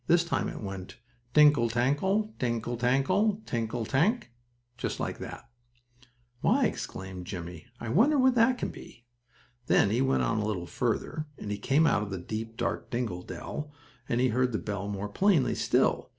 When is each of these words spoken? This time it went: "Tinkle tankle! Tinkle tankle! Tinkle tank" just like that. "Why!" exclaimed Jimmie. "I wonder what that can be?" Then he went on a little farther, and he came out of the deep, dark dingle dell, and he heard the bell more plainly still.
This 0.07 0.23
time 0.23 0.49
it 0.49 0.63
went: 0.63 0.97
"Tinkle 1.35 1.69
tankle! 1.69 2.33
Tinkle 2.39 2.75
tankle! 2.75 3.43
Tinkle 3.45 3.85
tank" 3.85 4.31
just 4.79 4.99
like 4.99 5.19
that. 5.19 5.47
"Why!" 6.39 6.65
exclaimed 6.65 7.27
Jimmie. 7.27 7.67
"I 7.79 7.89
wonder 7.89 8.17
what 8.17 8.33
that 8.33 8.57
can 8.57 8.69
be?" 8.69 9.05
Then 9.67 9.91
he 9.91 10.01
went 10.01 10.23
on 10.23 10.39
a 10.39 10.45
little 10.47 10.65
farther, 10.65 11.27
and 11.37 11.51
he 11.51 11.59
came 11.59 11.85
out 11.85 12.01
of 12.01 12.09
the 12.09 12.17
deep, 12.17 12.57
dark 12.57 12.89
dingle 12.89 13.21
dell, 13.21 13.71
and 14.09 14.19
he 14.19 14.29
heard 14.29 14.53
the 14.53 14.57
bell 14.57 14.87
more 14.87 15.07
plainly 15.07 15.53
still. 15.53 16.09